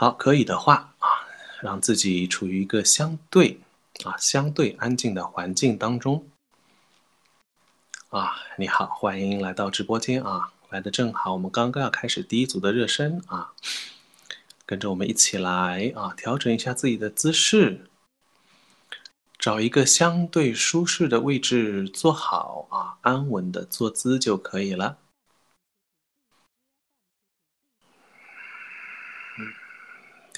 [0.00, 1.28] 好，可以的话啊，
[1.60, 3.60] 让自己处于一个相对
[4.02, 6.26] 啊相对安静的环境当中。
[8.08, 13.52] 啊，你好，欢迎来到直播间啊，来的正好，我们刚刚要开始第一组的热身啊，
[14.64, 17.90] 跟着我们一起来啊，调整一下自己的姿势，
[19.38, 24.96] 找一个相对舒适的位置坐好啊，安稳的坐姿就可以了。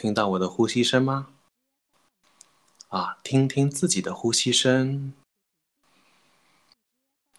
[0.02, 1.28] 听到我的呼吸声吗？
[2.88, 5.12] 啊，听听自己的呼吸声。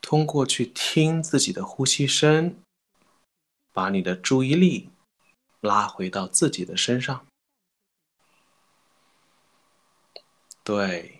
[0.01, 2.55] 通过去听自己的呼吸声，
[3.73, 4.91] 把你的注意力
[5.59, 7.27] 拉回到自己的身上。
[10.63, 11.19] 对，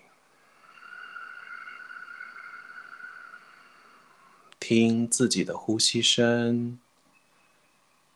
[4.58, 6.80] 听自己的呼吸声，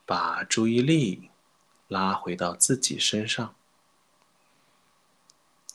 [0.06, 1.27] 把注意力。
[1.88, 3.54] 拉回到自己身上，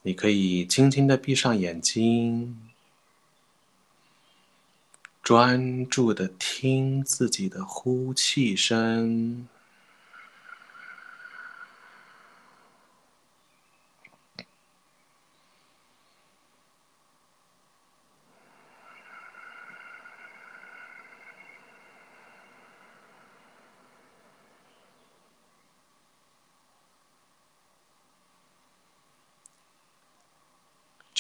[0.04, 2.70] 你可以轻轻的闭上眼睛，
[5.22, 9.48] 专注的听自己的呼气声。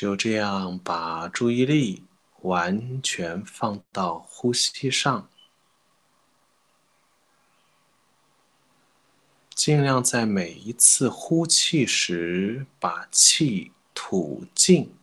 [0.04, 2.04] 就这样把注意力
[2.42, 5.30] 完全放到呼吸上，
[9.56, 14.94] 尽量在每一次呼气时把气吐尽，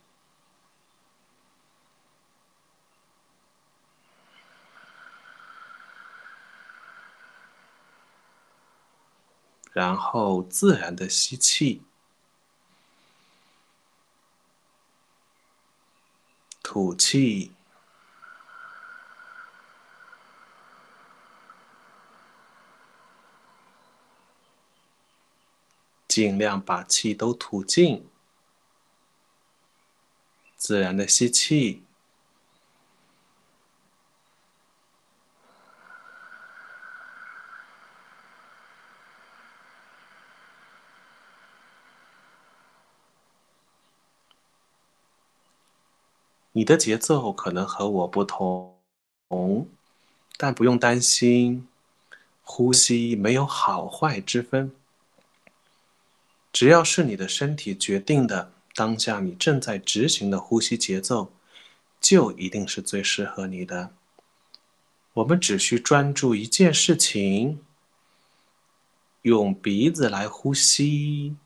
[9.73, 11.84] 然后自然的吸气。
[16.73, 17.51] 吐气，
[26.06, 28.09] 尽量把气都吐尽，
[30.56, 31.83] 自然的吸气。
[46.60, 48.76] 你的节奏可能和我不同，
[50.37, 51.66] 但不用担心，
[52.43, 54.70] 呼吸没有好坏之分。
[56.53, 61.32] 只要是你的身体决定的，当下你正在执行的呼吸节奏，
[61.99, 63.94] 就一定是最适合你的。
[65.15, 67.65] 我们只需专注一件事情，
[69.22, 71.37] 用鼻子来呼吸，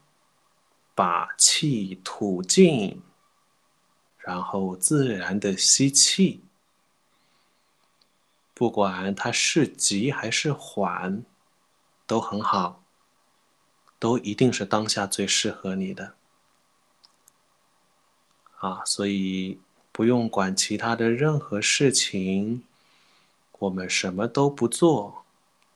[0.92, 3.00] 把气吐尽。
[4.26, 6.40] 然后自然的吸气，
[8.54, 11.22] 不管它是急还是缓，
[12.06, 12.82] 都很好，
[13.98, 16.14] 都一定是当下最适合你的。
[18.60, 19.60] 啊，所以
[19.92, 22.64] 不用管其他的任何事情，
[23.58, 25.26] 我们什么都不做，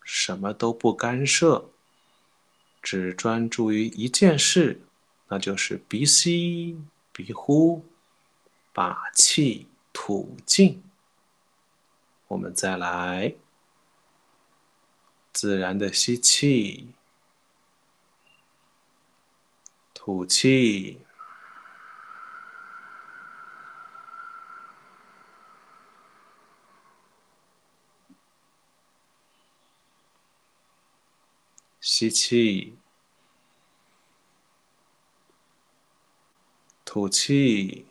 [0.02, 1.68] 什么都不干涉，
[2.80, 4.80] 只专注于一件事，
[5.28, 6.80] 那就是鼻吸
[7.12, 7.84] 鼻呼。
[8.78, 10.84] 把气吐尽，
[12.28, 13.34] 我们再来
[15.32, 16.94] 自然的吸气，
[19.92, 21.00] 吐气，
[31.80, 32.78] 吸气，
[36.84, 37.84] 吐气。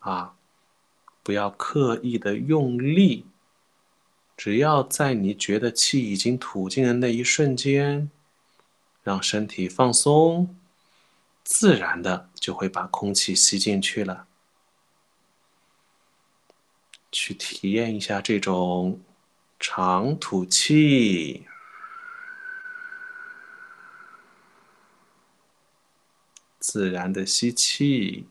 [0.00, 0.34] 啊，
[1.28, 3.26] 不要刻意的用力，
[4.34, 8.10] 只要在你觉得气已经吐尽的那一瞬间，
[9.02, 10.56] 让身体放松，
[11.44, 14.26] 自然的就会把空气吸进去了。
[17.12, 18.98] 去体验一下这种
[19.60, 21.46] 长吐气，
[26.58, 28.26] 自然的吸气。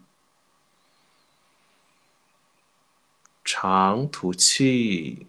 [3.49, 5.25] 长吐气，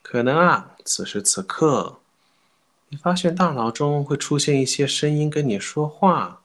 [0.00, 1.98] 可能啊，此时此刻
[2.90, 6.40] 你发现大脑中会出现一些声音跟你说话。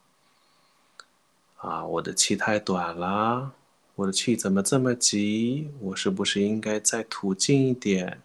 [1.57, 3.51] 啊，我的气太短了，
[3.93, 5.69] 我的气怎么这么急？
[5.79, 8.23] 我是不是应该再吐尽一点？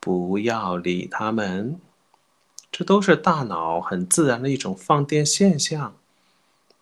[0.00, 1.80] 不要理他们，
[2.72, 5.94] 这都是大脑很自然的一种放电现象，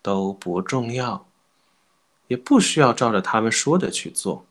[0.00, 1.26] 都不重要，
[2.28, 4.46] 也不需要照着他们说的去做。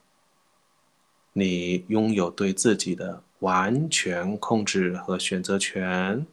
[1.31, 6.27] 你拥有对自己的完全控制和选择权，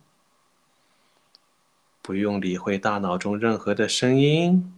[2.02, 4.74] 不用理会大脑中任何的声音。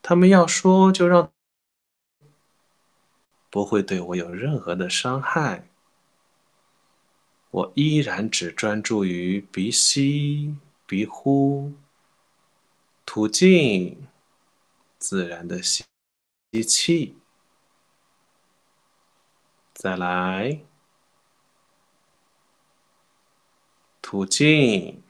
[0.00, 1.30] 他们要说就让，
[3.50, 5.67] 不会对我有任何的伤害。
[7.50, 10.54] 我依然只专注于鼻吸、
[10.86, 11.72] 鼻呼、
[13.06, 14.06] 吐进，
[14.98, 15.84] 自然的吸
[16.52, 17.16] 吸气，
[19.72, 20.60] 再来
[24.02, 25.02] 吐进。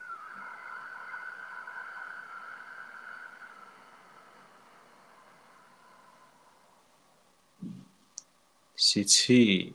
[8.77, 9.75] 吸气，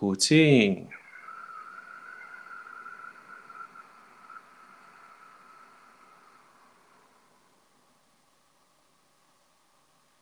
[0.00, 0.86] 吐气，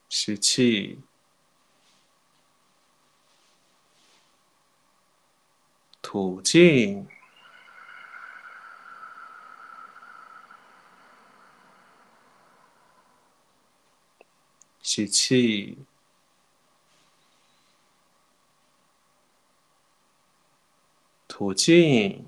[0.09, 1.01] 吸气，
[6.03, 7.07] 吐进。
[14.83, 15.79] 吸气，
[21.38, 22.26] 吐进。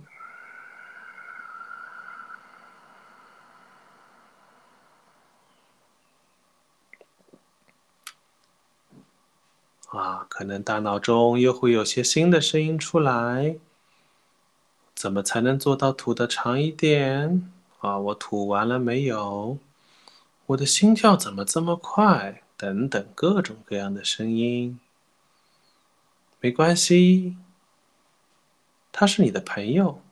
[9.89, 13.57] 啊，可能大脑中又会有些新的声音出来。
[14.95, 17.51] 怎么才能做到吐的长一点？
[17.81, 19.59] 啊，我吐完了没有？
[20.47, 22.45] 我的心跳怎么这么快？
[22.57, 24.79] 等等，各种各样的声音，
[26.39, 27.37] 没关系。
[28.93, 30.03] 他是你的朋友，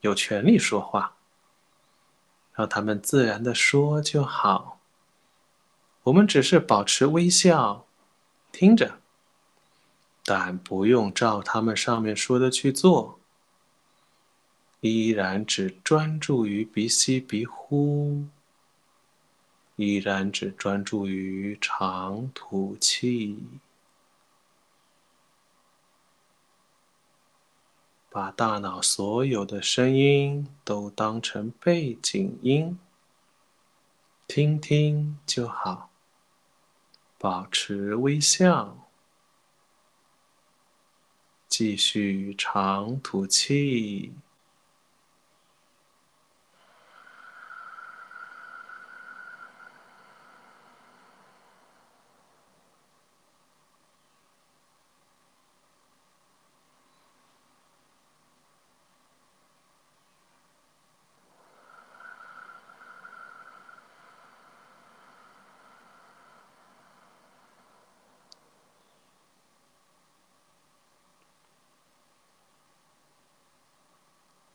[0.00, 1.14] 有权利说话，
[2.54, 4.80] 让他们自然的说就好。
[6.04, 7.86] 我们只是保持微笑，
[8.50, 8.98] 听着，
[10.24, 13.18] 但不用照他们上面说的去做，
[14.80, 18.24] 依然只专注于鼻吸鼻呼。
[19.76, 23.38] 依然只专注于长吐气，
[28.12, 32.78] 把大脑所有的声音都当成背景音，
[34.26, 35.88] 听听就好。
[37.16, 38.86] 保持微笑，
[41.48, 44.12] 继续长吐气。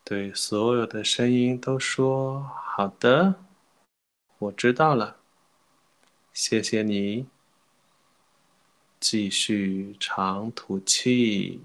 [0.09, 3.43] 对所有的声音都说好的，
[4.37, 5.17] 我知道了，
[6.31, 7.27] 谢谢你。
[9.01, 11.59] 继续长吐气。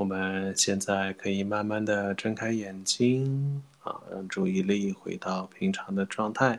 [0.00, 6.58] 我们现在可以慢慢的睁开眼睛，啊，让注意力回到平常的状态。